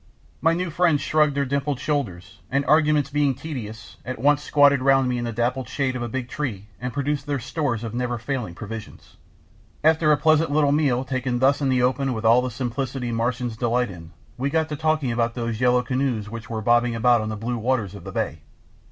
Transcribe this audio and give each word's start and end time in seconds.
My 0.41 0.53
new 0.55 0.71
friends 0.71 0.99
shrugged 1.01 1.35
their 1.35 1.45
dimpled 1.45 1.79
shoulders 1.79 2.39
and, 2.49 2.65
arguments 2.65 3.11
being 3.11 3.35
tedious, 3.35 3.97
at 4.03 4.17
once 4.17 4.41
squatted 4.41 4.81
round 4.81 5.07
me 5.07 5.19
in 5.19 5.25
the 5.25 5.31
dappled 5.31 5.69
shade 5.69 5.95
of 5.95 6.01
a 6.01 6.07
big 6.09 6.27
tree 6.27 6.65
and 6.79 6.91
produced 6.91 7.27
their 7.27 7.37
stores 7.37 7.83
of 7.83 7.93
never 7.93 8.17
failing 8.17 8.55
provisions. 8.55 9.17
After 9.83 10.11
a 10.11 10.17
pleasant 10.17 10.49
little 10.49 10.71
meal 10.71 11.03
taken 11.03 11.37
thus 11.37 11.61
in 11.61 11.69
the 11.69 11.83
open 11.83 12.07
and 12.07 12.15
with 12.15 12.25
all 12.25 12.41
the 12.41 12.49
simplicity 12.49 13.11
Martians 13.11 13.55
delight 13.57 13.91
in, 13.91 14.11
we 14.39 14.49
got 14.49 14.69
to 14.69 14.75
talking 14.75 15.11
about 15.11 15.35
those 15.35 15.61
yellow 15.61 15.83
canoes 15.83 16.31
which 16.31 16.49
were 16.49 16.63
bobbing 16.63 16.95
about 16.95 17.21
on 17.21 17.29
the 17.29 17.37
blue 17.37 17.59
waters 17.59 17.93
of 17.93 18.03
the 18.03 18.11
bay. 18.11 18.39